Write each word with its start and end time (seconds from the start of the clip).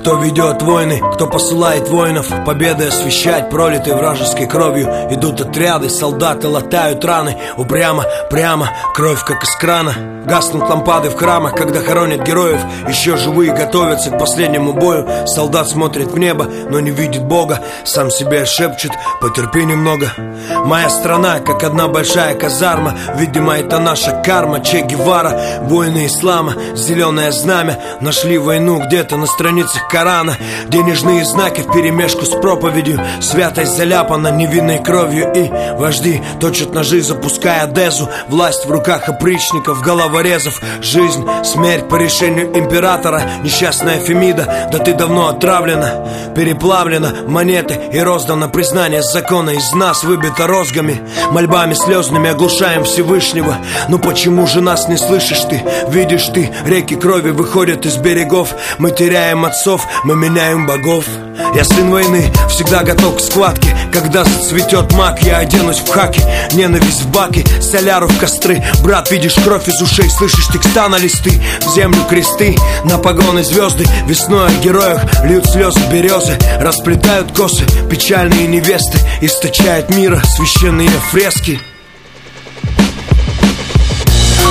Кто 0.00 0.14
ведет 0.14 0.62
войны, 0.62 0.98
кто 1.12 1.26
посылает 1.26 1.90
воинов 1.90 2.30
Победы 2.46 2.86
освещать, 2.86 3.50
пролитой 3.50 3.94
вражеской 3.94 4.46
кровью. 4.46 4.88
Идут 5.10 5.42
отряды, 5.42 5.90
солдаты 5.90 6.48
латают 6.48 7.04
раны. 7.04 7.36
Упрямо, 7.58 8.06
прямо, 8.30 8.70
кровь 8.94 9.22
как 9.24 9.44
из 9.44 9.54
крана. 9.56 9.92
Гаснут 10.24 10.68
лампады 10.68 11.10
в 11.10 11.16
храмах, 11.16 11.54
когда 11.54 11.80
хоронят 11.80 12.22
героев. 12.22 12.60
Еще 12.88 13.18
живые 13.18 13.52
готовятся 13.52 14.10
к 14.10 14.18
последнему 14.18 14.72
бою. 14.72 15.06
Солдат 15.26 15.68
смотрит 15.68 16.08
в 16.08 16.18
небо, 16.18 16.46
но 16.70 16.80
не 16.80 16.90
видит 16.90 17.22
Бога. 17.22 17.60
Сам 17.84 18.10
себе 18.10 18.46
шепчет, 18.46 18.92
потерпи 19.20 19.64
немного 19.64 20.12
Моя 20.64 20.88
страна, 20.90 21.40
как 21.40 21.62
одна 21.62 21.88
большая 21.88 22.34
казарма. 22.34 22.96
Видимо, 23.16 23.56
это 23.58 23.78
наша 23.78 24.12
карма 24.24 24.60
Че 24.60 24.82
Гевара, 24.82 25.60
воины 25.62 26.06
ислама 26.06 26.54
Зеленое 26.74 27.32
знамя. 27.32 27.78
Нашли 28.00 28.38
войну 28.38 28.80
где-то 28.86 29.16
на 29.16 29.26
страницах 29.26 29.89
Корана 29.90 30.36
Денежные 30.68 31.24
знаки 31.24 31.62
в 31.62 31.72
перемешку 31.72 32.24
с 32.24 32.30
проповедью. 32.30 33.00
Святость 33.20 33.76
заляпана 33.76 34.28
невинной 34.28 34.82
кровью 34.82 35.32
И 35.34 35.50
вожди 35.76 36.22
точат 36.40 36.72
ножи, 36.74 37.02
запуская 37.02 37.66
дезу. 37.66 38.08
Власть 38.28 38.66
в 38.66 38.70
руках 38.70 39.08
опричников, 39.08 39.80
головорезов. 39.80 40.60
Жизнь, 40.80 41.26
смерть 41.44 41.88
по 41.88 41.96
решению 41.96 42.56
императора. 42.56 43.22
Несчастная 43.42 43.98
Фемида, 44.00 44.68
да 44.72 44.78
ты 44.78 44.94
давно 44.94 45.28
отравлена 45.28 46.06
Переплавлена. 46.36 47.12
Монеты 47.26 47.78
и 47.92 47.98
роздано 47.98 48.48
признание 48.48 49.02
закона 49.02 49.50
Из 49.50 49.72
нас 49.72 50.04
выбито 50.04 50.46
розгами. 50.46 51.00
Мольбами 51.32 51.74
слезными 51.74 52.30
оглушаем 52.30 52.84
Всевышнего. 52.84 53.56
Ну 53.88 53.98
почему 53.98 54.46
же 54.46 54.60
нас 54.60 54.88
не 54.88 54.96
слышишь 54.96 55.42
ты? 55.48 55.62
Видишь 55.88 56.28
ты, 56.28 56.50
реки 56.64 56.94
крови 56.94 57.30
выходят 57.30 57.86
из 57.86 57.96
берегов. 57.96 58.54
Мы 58.78 58.90
теряем 58.90 59.44
отцов, 59.44 59.79
мы 60.04 60.16
меняем 60.16 60.66
богов. 60.66 61.04
Я 61.54 61.64
сын 61.64 61.90
войны, 61.90 62.30
всегда 62.48 62.82
готов 62.82 63.16
к 63.16 63.20
схватке. 63.20 63.76
Когда 63.92 64.24
зацветет 64.24 64.92
маг, 64.92 65.22
я 65.22 65.38
оденусь 65.38 65.78
в 65.78 65.88
хаки 65.88 66.22
Ненависть 66.52 67.02
в 67.02 67.10
баки, 67.10 67.44
соляру 67.60 68.06
в 68.06 68.18
костры. 68.18 68.62
Брат, 68.82 69.10
видишь 69.10 69.34
кровь 69.34 69.68
из 69.68 69.80
ушей, 69.80 70.08
слышишь 70.10 70.48
текста 70.48 70.88
на 70.88 70.96
листы. 70.96 71.40
В 71.60 71.74
землю 71.74 72.04
кресты, 72.08 72.56
на 72.84 72.98
погоны 72.98 73.42
звезды 73.44 73.86
Весной 74.06 74.48
о 74.48 74.60
героях 74.60 75.02
льют 75.24 75.46
слезы 75.46 75.80
березы 75.92 76.38
Расплетают 76.60 77.32
косы, 77.32 77.64
печальные 77.90 78.46
невесты 78.46 78.98
Источают 79.20 79.90
мира 79.90 80.22
священные 80.36 80.90
фрески 81.10 81.60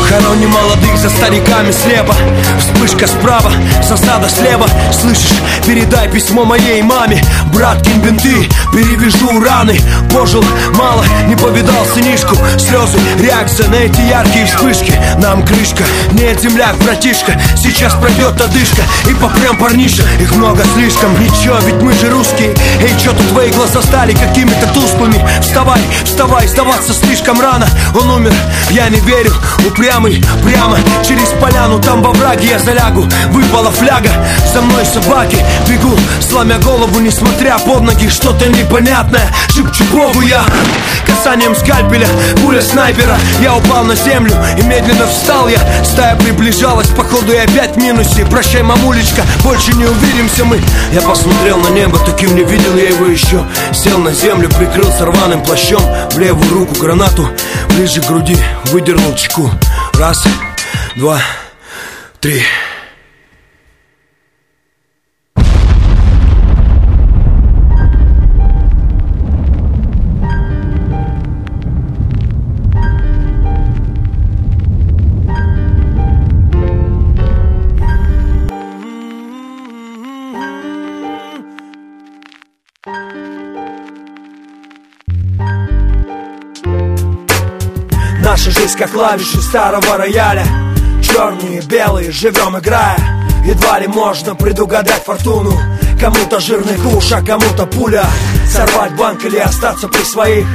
Хороним 0.09 0.49
молодых 0.49 0.97
за 0.97 1.07
стариками 1.07 1.71
слепо 1.71 2.15
Вспышка 2.59 3.05
справа, 3.05 3.51
засада 3.87 4.27
слева. 4.27 4.65
Слышишь, 4.91 5.37
передай 5.67 6.09
письмо 6.09 6.45
моей 6.45 6.81
маме. 6.81 7.23
Брат, 7.53 7.81
кинь 7.83 7.99
бинты, 7.99 8.49
перевяжу 8.73 9.39
раны. 9.39 9.79
Пожил 10.11 10.43
мало, 10.73 11.05
не 11.27 11.35
повидал 11.35 11.85
сынишку. 11.93 12.35
Слезы, 12.57 12.97
реакция 13.19 13.67
на 13.67 13.75
эти 13.75 14.01
яркие 14.01 14.45
вспышки. 14.45 14.93
Нам 15.17 15.45
крышка, 15.45 15.83
нет 16.13 16.41
земляк, 16.41 16.75
братишка. 16.77 17.39
Сейчас 17.57 17.93
пройдет 17.95 18.39
одышка 18.41 18.81
И 19.09 19.13
попрям 19.13 19.57
парниша, 19.57 20.03
их 20.19 20.35
много 20.35 20.63
слишком. 20.73 21.11
Ничего, 21.21 21.57
ведь 21.65 21.81
мы 21.81 21.93
же 21.93 22.09
русские. 22.09 22.55
Эй, 22.81 22.97
что-то 22.97 23.23
твои 23.29 23.51
глаза 23.51 23.81
стали 23.81 24.13
какими-то 24.13 24.67
тусклыми? 24.73 25.23
Вставай, 25.41 25.81
вставай, 26.03 26.47
сдаваться 26.47 26.93
слишком 26.93 27.39
рано. 27.39 27.67
Он 27.93 28.09
умер, 28.09 28.33
я 28.71 28.89
не 28.89 28.99
верю, 29.01 29.33
упрям 29.67 29.98
самый 29.99 30.23
Прямо 30.43 30.77
через 31.05 31.29
поляну, 31.41 31.79
там 31.79 32.01
во 32.01 32.11
враге 32.11 32.49
я 32.51 32.59
залягу. 32.59 33.05
Выпала 33.31 33.69
фляга, 33.71 34.09
за 34.53 34.61
мной 34.61 34.85
собаки 34.85 35.37
Бегу, 35.67 35.93
сломя 36.21 36.57
голову, 36.59 36.99
несмотря 36.99 37.57
под 37.59 37.81
ноги 37.81 38.07
Что-то 38.07 38.47
непонятное, 38.47 39.29
шепчу 39.49 39.83
Богу 39.91 40.21
я 40.21 40.43
Касанием 41.05 41.55
скальпеля, 41.55 42.07
пуля 42.41 42.61
снайпера. 42.61 43.17
Я 43.41 43.55
упал 43.55 43.83
на 43.83 43.95
землю 43.95 44.33
и 44.57 44.61
медленно 44.61 45.07
встал 45.07 45.47
я. 45.47 45.59
Стая 45.83 46.15
приближалась, 46.15 46.87
походу 46.89 47.33
и 47.33 47.37
опять 47.37 47.75
в 47.75 47.77
минусе. 47.77 48.25
Прощай, 48.25 48.61
мамулечка, 48.61 49.23
больше 49.43 49.73
не 49.73 49.85
увидимся 49.85 50.45
мы. 50.45 50.61
Я 50.93 51.01
посмотрел 51.01 51.57
на 51.57 51.69
небо, 51.69 51.97
таким 52.05 52.35
не 52.35 52.43
видел 52.43 52.75
я 52.75 52.89
его 52.89 53.07
еще. 53.07 53.43
Сел 53.73 53.97
на 53.97 54.13
землю, 54.13 54.49
прикрылся 54.49 55.05
рваным 55.05 55.43
плащом 55.43 55.81
В 56.11 56.19
левую 56.19 56.53
руку 56.53 56.75
гранату, 56.79 57.27
ближе 57.69 58.01
к 58.01 58.07
груди 58.07 58.37
Выдернул 58.65 59.15
чеку 59.15 59.51
Раз, 59.99 60.23
два, 60.95 61.21
три. 62.21 62.41
Как 88.77 88.91
клавиши 88.91 89.41
старого 89.41 89.97
рояля. 89.97 90.45
Черные, 91.03 91.59
белые, 91.61 92.11
живем 92.11 92.57
играя. 92.57 92.97
Едва 93.45 93.77
ли 93.77 93.87
можно 93.87 94.35
предугадать 94.35 95.03
фортуну. 95.03 95.51
Кому-то 95.99 96.39
жирный 96.39 96.77
куш, 96.77 97.11
а 97.11 97.21
кому-то 97.21 97.65
пуля. 97.65 98.05
Сорвать 98.49 98.95
банк 98.95 99.25
или 99.25 99.37
остаться 99.37 99.89
при 99.89 100.03
своих. 100.03 100.47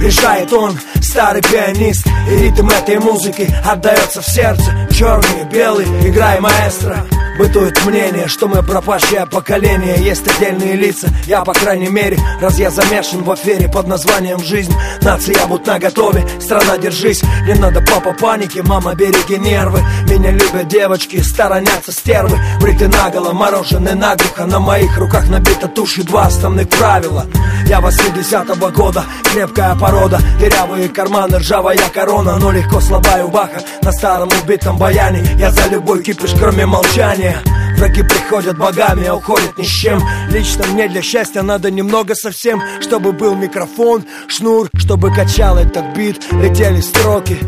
Решает 0.00 0.54
он, 0.54 0.78
старый 1.02 1.42
пианист. 1.42 2.06
И 2.30 2.36
ритм 2.36 2.70
этой 2.70 2.98
музыки 2.98 3.54
отдается 3.62 4.22
в 4.22 4.26
сердце. 4.26 4.88
Черный, 4.90 5.44
белый, 5.44 5.86
играй 6.08 6.40
маэстро 6.40 7.04
Бытует 7.38 7.84
мнение, 7.84 8.28
что 8.28 8.48
мы 8.48 8.62
пропащее 8.62 9.26
поколение. 9.26 9.96
Есть 9.98 10.26
отдельные 10.26 10.74
лица, 10.74 11.08
я 11.26 11.42
по 11.42 11.52
крайней 11.52 11.88
мере 11.88 12.18
Раз 12.40 12.58
я 12.58 12.70
замешан 12.70 13.22
в 13.22 13.30
афере 13.30 13.68
под 13.68 13.86
названием 13.88 14.38
«Жизнь» 14.42 14.74
Нация 15.02 15.46
будь 15.46 15.66
на 15.66 15.78
готове, 15.78 16.26
страна 16.40 16.78
держись. 16.78 17.22
Не 17.46 17.54
надо 17.54 17.80
папа 17.82 18.12
паники, 18.12 18.60
мама 18.60 18.94
береги 18.94 19.38
нервы. 19.38 19.80
Меня 20.08 20.30
любят 20.30 20.68
девочки, 20.68 21.20
сторонятся 21.20 21.92
стервы. 21.92 22.38
Бриты 22.60 22.88
наголо, 22.88 23.32
мороженые 23.32 23.94
наглухо 23.94 24.46
На 24.46 24.58
моих 24.58 24.96
руках 24.98 25.28
набита 25.28 25.68
тушь 25.68 25.98
и 25.98 26.02
два 26.02 26.26
основных 26.26 26.68
правила. 26.70 27.26
Я 27.66 27.80
80-го 27.80 28.68
года, 28.70 29.04
крепкая 29.32 29.74
порода. 29.74 30.20
Дырявые 30.40 30.88
карманы, 30.88 31.38
ржавая 31.38 31.88
корона. 31.92 32.36
Но 32.36 32.50
легко 32.50 32.80
слабая 32.80 33.26
баха 33.26 33.60
на 33.82 33.92
старом 33.92 34.28
убитом 34.42 34.78
баяне. 34.78 35.24
Я 35.38 35.50
за 35.50 35.68
любой 35.68 36.02
кипиш, 36.02 36.34
кроме 36.38 36.66
молчания 36.66 37.25
мне 37.26 37.36
Враги 37.76 38.02
приходят 38.02 38.56
богами, 38.56 39.06
а 39.06 39.14
уходят 39.14 39.58
ни 39.58 39.64
с 39.64 39.68
чем. 39.68 40.02
Лично 40.30 40.66
мне 40.68 40.88
для 40.88 41.02
счастья 41.02 41.42
надо 41.42 41.70
немного 41.70 42.14
совсем 42.14 42.62
Чтобы 42.80 43.12
был 43.12 43.34
микрофон, 43.34 44.04
шнур 44.28 44.68
Чтобы 44.76 45.14
качал 45.14 45.58
этот 45.58 45.96
бит, 45.96 46.22
летели 46.32 46.80
строки. 46.80 47.38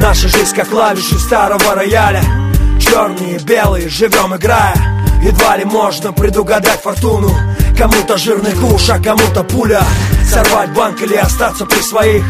Наша 0.00 0.28
жизнь 0.28 0.54
как 0.54 0.68
клавиши 0.68 1.18
старого 1.18 1.74
рояля. 1.74 2.22
Черные, 2.80 3.38
белые, 3.38 3.88
живем 3.88 4.36
играя. 4.36 4.76
Едва 5.22 5.56
ли 5.56 5.64
можно 5.64 6.12
предугадать 6.12 6.80
фортуну. 6.80 7.30
Кому-то 7.76 8.16
жирный 8.18 8.52
куш, 8.52 8.88
а 8.90 8.98
кому-то 8.98 9.42
пуля. 9.42 9.82
Сорвать 10.30 10.72
банк 10.74 11.00
или 11.02 11.16
остаться 11.16 11.64
при 11.66 11.80
своих. 11.80 12.24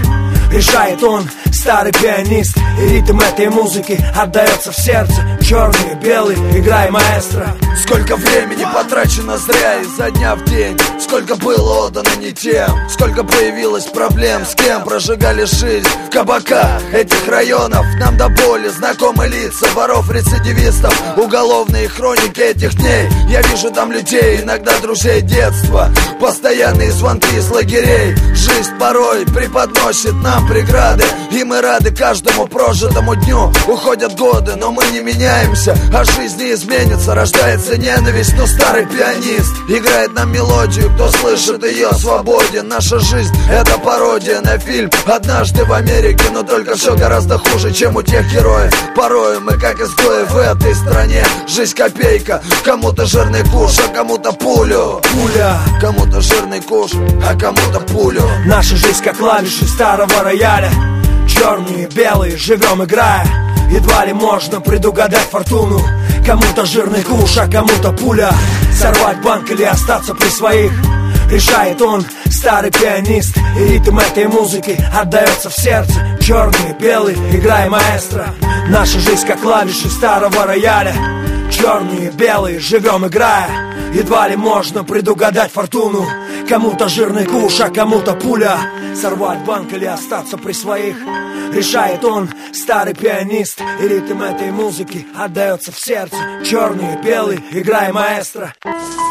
Решает 0.53 1.03
он, 1.03 1.29
старый 1.55 1.93
пианист 1.93 2.57
ритм 2.79 3.21
этой 3.21 3.49
музыки 3.49 3.99
отдается 4.17 4.73
в 4.73 4.77
сердце. 4.77 5.23
Черный, 5.41 5.95
белый, 6.03 6.37
играй 6.59 6.91
маэстро. 6.91 7.57
Сколько 7.83 8.17
времени 8.17 8.67
потрачено 8.75 9.39
зря 9.39 9.81
изо 9.81 10.11
дня 10.11 10.35
в 10.35 10.45
день? 10.45 10.79
Сколько 11.01 11.37
было 11.37 11.87
отдано 11.87 12.11
не 12.21 12.33
тем? 12.33 12.69
Сколько 12.91 13.25
появилось 13.25 13.85
проблем? 13.85 14.45
С 14.45 14.55
кем 14.55 14.85
прожигали 14.85 15.45
жизнь? 15.45 15.89
В 16.09 16.11
кабаках 16.11 16.83
этих 16.93 17.27
районов 17.29 17.87
Нам 17.99 18.17
до 18.17 18.29
боли 18.29 18.69
знакомы 18.69 19.29
лица 19.29 19.67
Воров, 19.75 20.11
рецидивистов 20.11 20.95
Уголовные 21.17 21.89
хроники 21.89 22.41
этих 22.41 22.75
дней. 22.75 23.09
Я 23.29 23.41
вижу 23.43 23.71
там 23.71 23.93
людей, 23.93 24.43
иногда 24.43 24.73
друзей 24.81 25.23
детства 25.23 25.91
Постоянные 26.21 26.91
звонки 26.93 27.37
из 27.37 27.49
лагерей. 27.49 28.15
Жизнь 28.35 28.77
порой 28.79 29.25
преподносит 29.25 30.15
нам 30.15 30.47
преграды 30.47 31.05
И 31.39 31.45
мы 31.45 31.61
рады 31.61 31.93
каждому 31.93 32.49
прожитому 32.49 33.15
дню. 33.15 33.53
Уходят 33.69 34.19
годы, 34.19 34.57
но 34.57 34.73
мы 34.73 34.85
не 34.89 34.99
меняемся. 34.99 35.79
А 35.95 36.03
жизнь 36.03 36.43
не 36.43 36.53
изменится, 36.53 37.15
рождается 37.15 37.79
ненависть 37.79 38.35
Но 38.37 38.45
старый 38.45 38.87
пианист 38.87 39.53
играет 39.69 40.13
нам 40.15 40.33
мелодию. 40.33 40.93
Кто 40.95 41.09
слышит 41.13 41.63
ее, 41.63 41.93
свободен? 41.93 42.67
Наша 42.67 42.99
жизнь 42.99 43.33
это 43.49 43.79
пародия 43.79 44.41
на 44.41 44.59
фильм. 44.59 44.91
Однажды 45.07 45.65
в 45.65 45.73
Америке, 45.73 46.25
но 46.33 46.43
только 46.43 46.75
все 46.75 46.97
гораздо 46.97 47.39
хуже, 47.39 47.73
чем 47.73 47.95
у 47.95 48.03
тех 48.03 48.29
героев. 48.33 48.75
Порою 48.97 49.41
мы 49.41 49.53
как 49.53 49.79
изгои 49.79 50.25
в 50.25 50.37
этой 50.39 50.75
стране. 50.75 51.25
Жизнь 51.47 51.77
копейка, 51.77 52.43
кому-то 52.65 53.07
жирный 53.07 53.45
куш, 53.45 53.79
а 53.79 53.95
кому-то 53.95 54.33
пулю. 54.33 55.01
Пуля, 55.13 55.57
Кому-то 55.81 56.21
жирный 56.21 56.61
куш, 56.63 56.91
а 57.25 57.39
кому-то 57.39 57.79
пулю. 57.93 58.29
Наша 58.45 58.75
жизнь 58.75 59.05
как 59.05 59.17
клавиши 59.17 59.69
старого 59.69 60.25
рояля 60.25 60.73
Черные, 61.29 61.87
белые, 61.89 62.37
живем 62.37 62.83
играя. 62.85 63.27
Едва 63.71 64.05
ли 64.05 64.13
можно 64.13 64.61
предугадать 64.61 65.29
фортуну. 65.31 65.81
Кому-то 66.27 66.65
жирный 66.65 67.03
куш, 67.03 67.37
а 67.39 67.47
кому-то 67.47 67.93
пуля. 67.93 68.31
Сорвать 68.75 69.21
банк 69.23 69.51
или 69.51 69.63
остаться 69.63 70.15
при 70.15 70.29
своих. 70.29 70.73
Решает 71.31 71.81
он, 71.83 72.05
старый 72.31 72.71
пианист. 72.71 73.37
И 73.59 73.65
ритм 73.65 73.99
этой 73.99 74.27
музыки 74.27 74.79
отдается 74.95 75.51
в 75.51 75.55
сердце. 75.55 76.19
Черный, 76.21 76.75
белый, 76.81 77.15
играй 77.33 77.69
маэстро. 77.69 78.35
Наша 78.69 78.99
жизнь 78.99 79.27
как 79.27 79.41
клавиши 79.41 79.89
старого 79.89 80.47
рояля. 80.47 80.95
Черные, 81.51 82.11
белые, 82.11 82.59
живем 82.59 83.07
играя 83.07 83.78
Едва 83.95 84.29
ли 84.29 84.37
можно 84.37 84.85
предугадать 84.85 85.51
фортуну. 85.51 86.05
Кому-то 86.49 86.89
жирный 86.89 87.25
куш, 87.25 87.61
а 87.61 87.71
кому-то 87.71 88.15
пуля. 88.15 88.59
Сорвать 88.95 89.45
банк 89.45 89.73
или 89.73 89.87
остаться 89.87 90.37
при 90.37 90.53
своих. 90.53 90.97
Решает 91.53 92.05
он, 92.05 92.29
старый 92.53 92.95
пианист. 92.95 93.61
И 93.83 93.89
ритм 93.89 94.23
этой 94.23 94.51
музыки 94.51 95.07
отдается 95.17 95.73
в 95.73 95.79
сердце. 95.79 96.17
Черный, 96.45 97.01
белый, 97.03 97.41
играй 97.51 97.93
маэстро. 97.93 98.55
В 98.63 99.08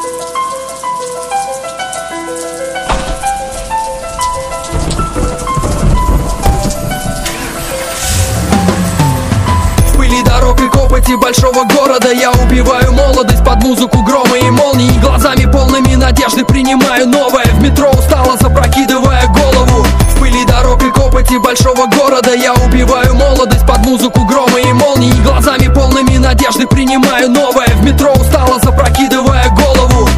дорог 10.97 11.09
и 11.09 11.11
копоти 11.11 11.15
большого 11.15 11.63
города. 11.65 12.11
Я 12.11 12.31
убиваю 12.31 12.91
молодость 12.93 13.43
под 13.43 13.63
музыку 13.63 14.01
грома 14.03 14.37
и 14.37 14.49
молний 14.49 14.99
Глазами 14.99 15.45
полными 15.51 15.95
надежды 15.95 16.43
принимаю 16.45 17.07
новое. 17.07 17.45
В 17.45 17.61
метро 17.61 17.89
устало 17.91 18.37
запрокидывая 18.37 19.27
голову. 19.27 19.83
В 19.83 20.19
пыли 20.19 20.45
дорог 20.45 20.83
и 20.83 20.89
копоти 20.89 21.37
большого 21.37 21.87
города. 21.87 22.33
Я 22.33 22.53
убиваю 22.53 23.15
молодость 23.15 23.65
под 23.65 23.85
музыку 23.85 24.25
грома 24.25 24.59
и 24.59 24.73
молний 24.73 25.13
Глазами 25.23 25.67
полными 25.73 26.17
надежды 26.17 26.67
принимаю 26.67 27.29
новое. 27.29 27.67
В 27.75 27.83
метро 27.83 28.13
устало 28.13 28.59
запрокидывая 28.59 29.49
голову 29.49 30.09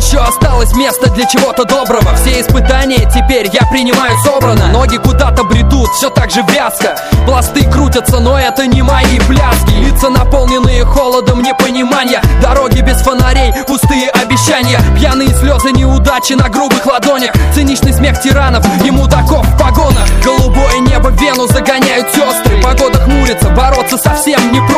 еще 0.00 0.18
осталось 0.18 0.72
место 0.74 1.10
для 1.10 1.26
чего-то 1.26 1.64
доброго. 1.64 2.14
Все 2.16 2.40
испытания 2.40 3.08
теперь 3.14 3.50
я 3.52 3.66
принимаю 3.70 4.16
собрано. 4.24 4.68
Ноги 4.68 4.96
куда-то 4.96 5.44
бредут, 5.44 5.90
все 5.90 6.08
так 6.08 6.30
же 6.30 6.42
вязко. 6.42 6.96
Пласты 7.26 7.64
крутятся, 7.70 8.18
но 8.18 8.38
это 8.38 8.66
не 8.66 8.82
мои 8.82 9.18
пляски. 9.28 9.70
Лица 9.72 10.08
наполненные 10.08 10.84
холодом 10.86 11.42
непонимания. 11.42 12.22
Дороги 12.40 12.80
без 12.80 13.02
фонарей, 13.02 13.52
пустые 13.66 14.08
обещания. 14.10 14.80
Пьяные 14.96 15.28
слезы 15.34 15.70
неудачи 15.72 16.32
на 16.32 16.48
грубых 16.48 16.86
ладонях. 16.86 17.32
Циничный 17.54 17.92
смех 17.92 18.20
тиранов 18.22 18.64
и 18.84 18.90
мудаков 18.90 19.46
в 19.46 19.58
погонах. 19.58 20.08
Голубое 20.24 20.78
небо 20.78 21.10
вену 21.10 21.46
загоняют 21.46 22.08
сестры. 22.08 22.62
Погода 22.62 22.98
хмурится, 23.00 23.50
бороться 23.50 23.98
совсем 23.98 24.40
непросто 24.50 24.69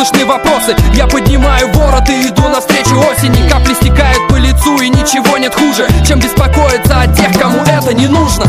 слышны 0.00 0.24
вопросы. 0.24 0.74
Я 0.94 1.06
поднимаю 1.06 1.70
ворот 1.74 2.08
и 2.08 2.28
иду 2.28 2.48
навстречу 2.48 2.98
осени. 3.00 3.48
Капли 3.50 3.74
стекают 3.74 4.28
по 4.28 4.36
лицу 4.36 4.80
и 4.80 4.88
ничего 4.88 5.36
нет 5.36 5.54
хуже 5.54 5.86
Чем 6.06 6.18
беспокоиться 6.20 7.00
о 7.00 7.06
тех, 7.06 7.38
кому 7.38 7.58
это 7.62 7.92
не 7.92 8.06
нужно. 8.06 8.46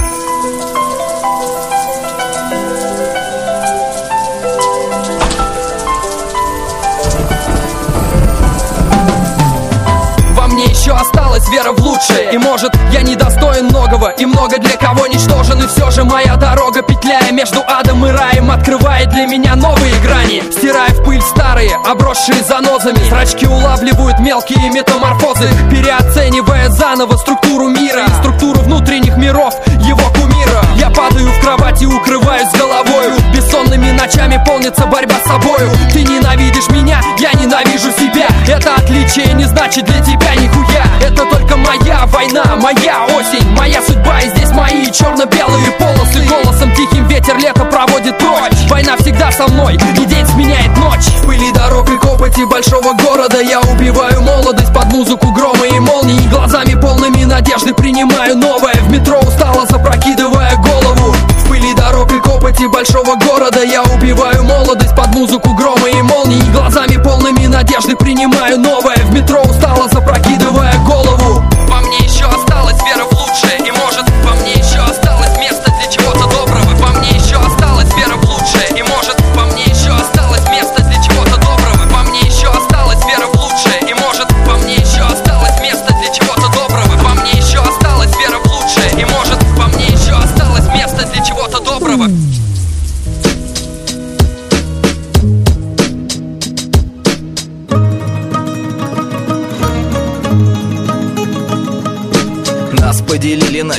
Во 10.36 10.48
мне 10.48 10.66
еще 10.66 10.92
осталась 11.32 11.50
вера 11.50 11.72
в 11.72 11.80
лучшее. 11.80 12.34
И 12.34 12.38
может 12.38 12.74
я 12.92 13.02
недостоин 13.02 13.66
многого 13.68 14.10
И 14.10 14.26
много 14.26 14.58
для 14.58 14.76
кого 14.78 15.08
ничтожен. 15.08 15.62
И 15.64 15.68
все 15.68 15.90
же 15.92 16.04
моя 16.04 16.36
дорога, 16.36 16.82
петляя 16.82 17.32
между 17.32 17.62
адом 17.68 18.06
и 18.06 18.12
раем 18.12 18.52
Открывает 18.52 19.10
для 19.10 19.26
меня 19.26 19.56
новые 19.56 19.94
грани. 20.02 20.44
Стирая 20.52 20.90
в 20.90 21.04
пыль 21.04 21.22
старые, 21.22 21.76
обросшие 21.86 22.44
занозами. 22.44 23.00
Зрачки 23.10 23.46
улавливают 23.46 24.20
мелкие 24.20 24.70
метаморфозы 24.70 25.50
Переоценивая 25.70 26.70
заново 26.70 27.18
структуру 27.18 27.68
мира. 27.70 28.06
И 28.08 28.22
структуру 28.22 28.62
внутренних 28.62 29.18
миров 29.18 29.54
его 29.80 30.10
кумира. 30.14 30.62
Я 30.76 30.90
падаю 30.90 31.32
в 31.32 31.42
кровати, 31.42 31.86
укрываюсь 31.86 32.52
головою. 32.54 33.14
Бессонными 33.34 33.92
ночами 33.92 34.42
полнится 34.46 34.86
борьба 34.86 35.16
с 35.24 35.28
собою. 35.28 35.72
Ты 35.94 36.04
ненавидишь 36.04 36.70
меня, 36.70 37.02
я 37.20 37.32
ненавижу 37.34 37.92
себя. 37.92 38.28
Это 38.48 38.76
отличие 38.76 39.34
не 39.34 39.46
значит 39.46 39.86
для 39.86 40.02
тебя 40.02 40.36
нихуя. 40.36 40.86
Это 41.02 41.21
только 41.30 41.58
моя 41.58 42.06
война, 42.08 42.44
моя 42.58 43.06
осень 43.06 43.48
Моя 43.56 43.82
судьба 43.82 44.20
и 44.22 44.30
здесь 44.30 44.50
мои 44.52 44.92
черно-белые 44.92 45.72
полосы. 45.78 46.26
Голосом 46.28 46.74
тихим 46.74 47.08
ветер 47.08 47.38
лето 47.38 47.66
проводит 47.66 48.18
прочь. 48.18 48.70
Война 48.70 48.98
всегда 48.98 49.32
со 49.32 49.48
мной, 49.48 49.76
и 49.76 50.06
день 50.06 50.26
сменяет 50.26 50.76
ночь. 50.78 51.06
В 51.22 51.26
пыли 51.26 51.52
дорог 51.52 51.90
и 51.90 51.98
копоти 51.98 52.44
большого 52.46 52.94
города 52.94 53.40
Я 53.40 53.62
убиваю 53.62 54.22
молодость 54.22 54.74
под 54.74 54.86
музыку 54.86 55.32
грома 55.32 55.66
и 55.68 55.80
молний. 55.80 56.28
Глазами 56.30 56.74
полными 56.80 57.24
надежды 57.24 57.74
принимаю 57.74 58.38
новое. 58.38 58.76
В 58.82 58.90
метро 58.92 59.20
устало 59.20 59.66
запрокидывая 59.68 60.56
голову. 60.58 61.14
В 61.14 61.50
пыли 61.50 61.74
дорог 61.76 62.12
и 62.12 62.20
копоти 62.20 62.66
большого 62.68 63.16
города 63.16 63.64
Я 63.64 63.84
убиваю 63.84 64.44
молодость 64.44 64.96
под 64.96 65.14
музыку 65.14 65.54
грома 65.54 65.88
и 65.88 66.02
молний. 66.02 66.42
Глазами 66.52 66.81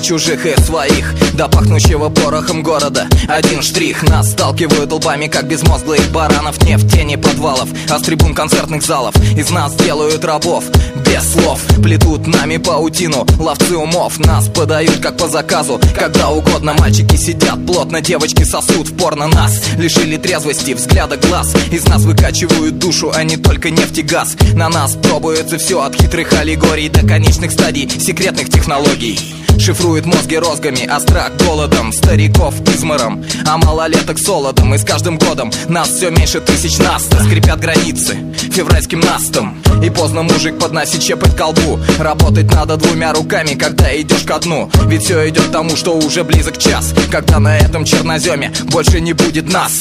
чужих 0.03 0.47
и 0.47 0.61
своих 0.61 1.15
До 1.35 1.49
пахнущего 1.49 2.11
порохом 2.11 2.63
города. 2.63 3.07
Один 3.27 3.63
штрих. 3.63 4.03
Нас 4.03 4.33
сталкивают 4.33 4.93
лбами, 4.93 5.29
как 5.29 5.49
безмозглых 5.49 6.11
баранов. 6.11 6.63
Не 6.65 6.77
в 6.77 6.87
тени 6.91 7.17
подвалов, 7.17 7.69
а 7.89 7.99
с 7.99 8.03
трибун 8.03 8.35
концертных 8.35 8.83
залов. 8.83 9.15
Из 9.37 9.51
нас 9.51 9.75
делают 9.75 10.25
рабов. 10.25 10.65
Без 11.07 11.33
слов. 11.33 11.61
Плетут 11.83 12.27
нами 12.27 12.59
паутину, 12.59 13.27
ловцы 13.39 13.77
умов. 13.77 14.19
Нас 14.19 14.49
подают 14.49 14.99
как 14.99 15.17
по 15.17 15.27
заказу. 15.27 15.81
Когда 15.99 16.29
угодно 16.29 16.75
мальчики 16.75 17.17
сидят 17.17 17.65
плотно 17.67 18.01
Девочки 18.01 18.45
сосут 18.45 18.89
в 18.89 18.97
порно. 18.97 19.27
Нас 19.29 19.63
Лишили 19.79 20.19
трезвости, 20.19 20.73
взгляда 20.73 21.17
глаз. 21.17 21.55
Из 21.71 21.87
нас 21.87 22.03
выкачивают 22.03 22.79
душу, 22.79 23.11
а 23.15 23.25
не 23.25 23.37
только 23.37 23.71
нефть 23.71 23.99
и 23.99 24.03
газ. 24.03 24.37
На 24.55 24.69
нас 24.69 24.93
пробуется 24.95 25.59
все 25.59 25.81
от 25.83 25.95
хитрых 25.95 26.33
аллегорий 26.35 26.91
До 26.91 27.07
конечных 27.07 27.53
стадий 27.53 27.89
секретных 27.89 28.51
технологий. 28.51 29.19
Шифрует 29.59 30.07
мозги 30.07 30.37
розгами, 30.37 30.85
а 30.91 30.99
страх 30.99 31.32
голодом 31.39 31.93
Стариков 31.93 32.55
измором, 32.75 33.25
а 33.47 33.57
малолеток 33.59 34.19
солодом 34.19 34.75
И 34.75 34.79
с 34.79 34.85
каждым 34.85 35.19
годом 35.19 35.51
нас 35.69 35.89
все 35.89 36.11
меньше 36.11 36.41
тысяч 36.41 36.79
нас 36.79 37.05
Скрипят 37.27 37.61
границы 37.61 38.17
февральским 38.53 39.01
настом. 39.01 39.61
И 39.83 39.91
поздно 39.91 40.23
мужик 40.23 40.59
подносит 40.59 41.03
щепоть 41.03 41.37
колбу. 41.37 41.81
Работать 41.99 42.53
надо 42.53 42.77
двумя 42.77 43.13
руками, 43.13 43.55
когда 43.55 43.99
идешь 44.01 44.23
ко 44.23 44.39
дну. 44.39 44.71
Ведь 44.87 45.05
все 45.05 45.29
идет 45.29 45.45
к 45.45 45.53
тому, 45.53 45.77
что 45.77 45.97
уже 45.97 46.23
близок 46.23 46.59
час. 46.59 46.93
Когда 47.11 47.39
на 47.39 47.57
этом 47.59 47.85
черноземе 47.85 48.53
больше 48.71 49.01
не 49.01 49.13
будет 49.13 49.53
нас. 49.53 49.81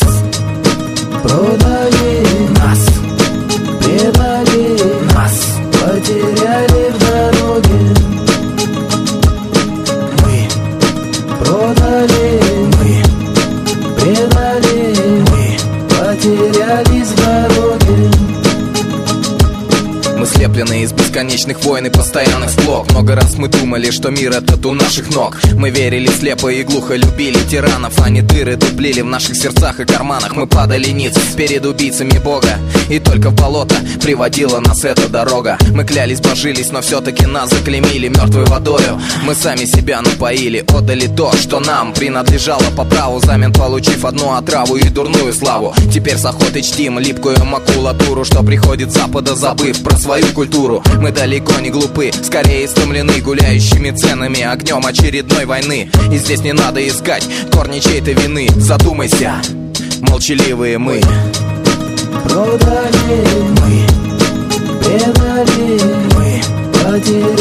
Продали 1.23 2.25
Нас, 2.57 2.79
Предали 3.79 5.13
нас. 5.13 5.45
Потеряли 5.71 6.80
Мы 20.21 20.27
слеплены 20.27 20.83
из 20.83 20.91
бесконечных 20.91 21.63
войн 21.63 21.87
и 21.87 21.89
постоянных 21.89 22.51
склок 22.51 22.87
Много 22.91 23.15
раз 23.15 23.39
мы 23.39 23.47
думали, 23.47 23.89
что 23.89 24.11
мир 24.11 24.31
этот 24.33 24.63
у 24.67 24.71
наших 24.71 25.09
ног. 25.15 25.35
Мы 25.55 25.71
верили 25.71 26.11
слепо 26.11 26.47
и 26.47 26.61
глухо, 26.61 26.93
любили 26.93 27.39
тиранов. 27.49 27.99
Они 27.99 28.21
дыры 28.21 28.55
дуплили 28.55 29.01
в 29.01 29.07
наших 29.07 29.35
сердцах 29.35 29.79
и 29.79 29.85
карманах. 29.85 30.35
Мы 30.35 30.45
падали 30.45 30.89
ниц 30.89 31.17
перед 31.35 31.65
убийцами 31.65 32.19
Бога. 32.19 32.59
И 32.87 32.99
только 32.99 33.31
в 33.31 33.33
болото 33.33 33.73
приводила 33.99 34.59
нас 34.59 34.83
эта 34.83 35.09
дорога. 35.09 35.57
Мы 35.71 35.85
клялись, 35.85 36.21
божились, 36.21 36.69
но 36.71 36.81
все-таки 36.81 37.25
нас 37.25 37.49
заклемили 37.49 38.07
мертвой 38.07 38.45
водою. 38.45 39.01
Мы 39.23 39.33
сами 39.33 39.65
себя 39.65 40.01
напоили, 40.01 40.63
отдали 40.67 41.07
то, 41.07 41.35
что 41.35 41.59
нам 41.59 41.93
принадлежало. 41.93 42.65
По 42.77 42.85
праву 42.85 43.19
Замен 43.21 43.53
получив 43.53 44.05
одну 44.05 44.33
отраву 44.33 44.75
и 44.75 44.87
дурную 44.87 45.33
славу. 45.33 45.73
Теперь 45.91 46.17
с 46.17 46.25
охотой 46.25 46.61
чтим 46.61 46.99
липкую 46.99 47.43
макулатуру 47.43 48.23
Что 48.23 48.43
приходит 48.43 48.91
с 48.91 48.93
запада, 48.93 49.33
забыв 49.33 49.81
про 49.81 49.97
свою 49.97 50.10
свою 50.11 50.33
культуру. 50.33 50.83
Мы 50.99 51.09
далеко 51.11 51.53
не 51.61 51.69
глупы, 51.69 52.11
скорее 52.11 52.67
стомлены 52.67 53.21
гуляющими 53.21 53.91
ценами 53.91 54.41
Огнем 54.41 54.85
очередной 54.85 55.45
войны. 55.45 55.89
И 56.11 56.17
здесь 56.17 56.41
не 56.41 56.51
надо 56.51 56.85
искать 56.85 57.25
корни 57.49 57.79
чьей-то 57.79 58.11
вины. 58.11 58.49
Задумайся, 58.57 59.35
молчаливые 60.01 60.77
мы. 60.79 60.99
Продали 62.25 63.23
мы, 63.57 63.87
предали 64.83 65.79
мы, 66.13 66.41
потеряли 66.73 67.40